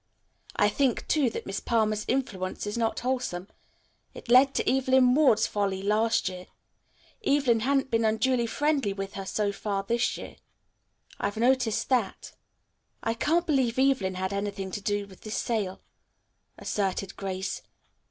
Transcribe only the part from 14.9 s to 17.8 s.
with this sale," asserted Grace.